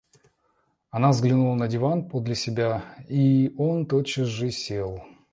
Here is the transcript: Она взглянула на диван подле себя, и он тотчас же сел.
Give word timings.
Она 0.89 1.11
взглянула 1.11 1.53
на 1.53 1.67
диван 1.67 2.09
подле 2.09 2.33
себя, 2.33 2.95
и 3.07 3.53
он 3.55 3.85
тотчас 3.85 4.25
же 4.25 4.49
сел. 4.49 5.03